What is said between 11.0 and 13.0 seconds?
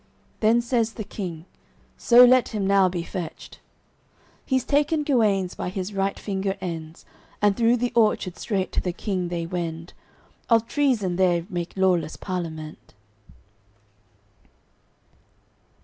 there make lawless parliament.